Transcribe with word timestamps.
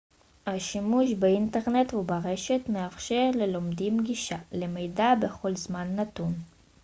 השימוש 0.45 1.13
באינטרנט 1.13 1.93
וברשת 1.93 2.59
מאפשר 2.69 3.29
ללומדים 3.35 4.03
גישה 4.03 4.37
למידע 4.51 5.13
בכל 5.21 5.55
זמן 5.55 5.95
נתון 5.95 6.33